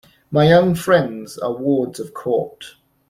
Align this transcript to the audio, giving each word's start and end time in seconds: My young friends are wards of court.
My 0.31 0.49
young 0.49 0.73
friends 0.73 1.37
are 1.37 1.55
wards 1.55 1.99
of 1.99 2.11
court. 2.11 2.73